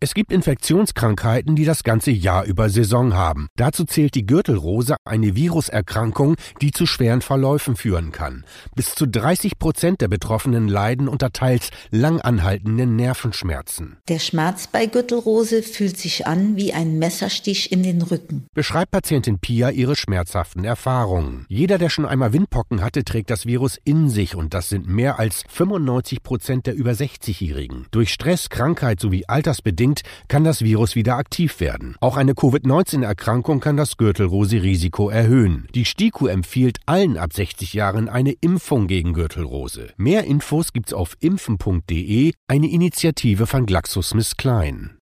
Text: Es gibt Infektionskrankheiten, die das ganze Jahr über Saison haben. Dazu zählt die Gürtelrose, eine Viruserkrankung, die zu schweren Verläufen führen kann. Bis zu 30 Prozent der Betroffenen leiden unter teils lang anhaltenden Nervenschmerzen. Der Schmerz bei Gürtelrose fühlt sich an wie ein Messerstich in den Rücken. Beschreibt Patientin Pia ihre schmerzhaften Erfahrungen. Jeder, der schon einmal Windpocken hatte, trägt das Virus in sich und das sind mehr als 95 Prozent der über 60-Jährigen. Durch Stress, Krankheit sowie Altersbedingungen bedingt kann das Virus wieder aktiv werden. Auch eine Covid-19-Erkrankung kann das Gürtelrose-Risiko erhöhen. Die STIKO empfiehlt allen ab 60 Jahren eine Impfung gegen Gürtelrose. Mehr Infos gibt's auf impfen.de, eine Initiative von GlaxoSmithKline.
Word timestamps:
Es 0.00 0.14
gibt 0.14 0.30
Infektionskrankheiten, 0.30 1.56
die 1.56 1.64
das 1.64 1.82
ganze 1.82 2.12
Jahr 2.12 2.44
über 2.44 2.70
Saison 2.70 3.14
haben. 3.14 3.48
Dazu 3.56 3.82
zählt 3.82 4.14
die 4.14 4.26
Gürtelrose, 4.26 4.94
eine 5.04 5.34
Viruserkrankung, 5.34 6.36
die 6.62 6.70
zu 6.70 6.86
schweren 6.86 7.20
Verläufen 7.20 7.74
führen 7.74 8.12
kann. 8.12 8.44
Bis 8.76 8.94
zu 8.94 9.08
30 9.08 9.58
Prozent 9.58 10.00
der 10.00 10.06
Betroffenen 10.06 10.68
leiden 10.68 11.08
unter 11.08 11.32
teils 11.32 11.70
lang 11.90 12.20
anhaltenden 12.20 12.94
Nervenschmerzen. 12.94 13.96
Der 14.06 14.20
Schmerz 14.20 14.68
bei 14.68 14.86
Gürtelrose 14.86 15.64
fühlt 15.64 15.98
sich 15.98 16.28
an 16.28 16.54
wie 16.54 16.72
ein 16.72 17.00
Messerstich 17.00 17.72
in 17.72 17.82
den 17.82 18.00
Rücken. 18.00 18.46
Beschreibt 18.54 18.92
Patientin 18.92 19.40
Pia 19.40 19.70
ihre 19.70 19.96
schmerzhaften 19.96 20.62
Erfahrungen. 20.62 21.44
Jeder, 21.48 21.76
der 21.76 21.90
schon 21.90 22.06
einmal 22.06 22.32
Windpocken 22.32 22.82
hatte, 22.82 23.02
trägt 23.02 23.30
das 23.30 23.46
Virus 23.46 23.76
in 23.82 24.08
sich 24.08 24.36
und 24.36 24.54
das 24.54 24.68
sind 24.68 24.86
mehr 24.86 25.18
als 25.18 25.42
95 25.48 26.22
Prozent 26.22 26.68
der 26.68 26.76
über 26.76 26.92
60-Jährigen. 26.92 27.86
Durch 27.90 28.12
Stress, 28.12 28.48
Krankheit 28.48 29.00
sowie 29.00 29.24
Altersbedingungen 29.26 29.87
bedingt 29.88 30.02
kann 30.28 30.44
das 30.44 30.62
Virus 30.62 30.94
wieder 30.94 31.16
aktiv 31.16 31.60
werden. 31.60 31.96
Auch 32.00 32.16
eine 32.16 32.34
Covid-19-Erkrankung 32.34 33.60
kann 33.60 33.76
das 33.76 33.96
Gürtelrose-Risiko 33.96 35.08
erhöhen. 35.08 35.66
Die 35.74 35.84
STIKO 35.84 36.26
empfiehlt 36.26 36.78
allen 36.86 37.16
ab 37.16 37.32
60 37.32 37.72
Jahren 37.74 38.08
eine 38.08 38.32
Impfung 38.40 38.86
gegen 38.86 39.14
Gürtelrose. 39.14 39.88
Mehr 39.96 40.24
Infos 40.24 40.72
gibt's 40.72 40.92
auf 40.92 41.16
impfen.de, 41.20 42.32
eine 42.46 42.70
Initiative 42.70 43.46
von 43.46 43.66
GlaxoSmithKline. 43.66 44.97